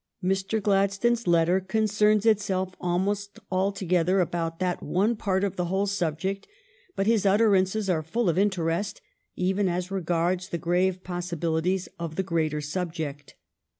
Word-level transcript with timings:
Mr. 0.23 0.59
Gladstone's 0.59 1.27
letter 1.27 1.59
concerns 1.59 2.25
itself 2.25 2.73
almost 2.81 3.37
alto 3.51 3.85
gether 3.85 4.19
about 4.19 4.57
that 4.57 4.81
one 4.81 5.15
part 5.15 5.43
of 5.43 5.57
the 5.57 5.65
whole 5.65 5.85
subject, 5.85 6.47
but 6.95 7.05
his 7.05 7.23
utterances 7.23 7.87
are 7.87 8.01
full 8.01 8.27
of 8.27 8.35
interest, 8.35 8.99
even 9.35 9.69
as 9.69 9.91
regards 9.91 10.49
the 10.49 10.57
grave 10.57 11.03
possibilities 11.03 11.87
of 11.99 12.15
the 12.15 12.23
greater 12.23 12.61
subject. 12.61 13.35